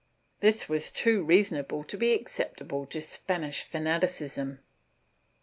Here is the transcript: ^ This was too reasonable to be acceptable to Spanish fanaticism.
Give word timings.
^ 0.01 0.03
This 0.39 0.67
was 0.67 0.89
too 0.89 1.23
reasonable 1.23 1.83
to 1.83 1.95
be 1.95 2.13
acceptable 2.13 2.87
to 2.87 2.99
Spanish 2.99 3.61
fanaticism. 3.61 4.61